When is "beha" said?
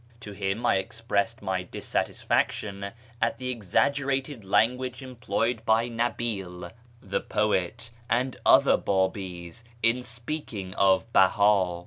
11.13-11.79